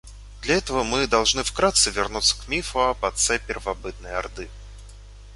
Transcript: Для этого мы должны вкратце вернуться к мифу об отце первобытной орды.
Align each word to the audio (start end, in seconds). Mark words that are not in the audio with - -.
Для 0.41 0.55
этого 0.55 0.83
мы 0.83 1.05
должны 1.05 1.43
вкратце 1.43 1.91
вернуться 1.91 2.35
к 2.35 2.47
мифу 2.47 2.79
об 2.79 3.05
отце 3.05 3.37
первобытной 3.37 4.15
орды. 4.17 4.49